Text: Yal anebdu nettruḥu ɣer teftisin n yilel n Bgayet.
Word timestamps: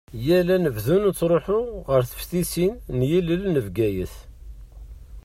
Yal 0.25 0.47
anebdu 0.55 0.97
nettruḥu 1.05 1.59
ɣer 1.89 2.01
teftisin 2.09 2.73
n 2.97 2.99
yilel 3.09 3.43
n 3.47 3.55
Bgayet. 3.65 4.15